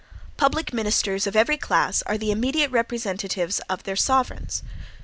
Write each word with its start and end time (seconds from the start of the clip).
Public 0.35 0.73
ministers 0.73 1.27
of 1.27 1.35
every 1.35 1.57
class 1.57 2.01
are 2.07 2.17
the 2.17 2.31
immediate 2.31 2.71
representatives 2.71 3.59
of 3.69 3.83
their 3.83 3.95
sovereigns. 3.95 4.63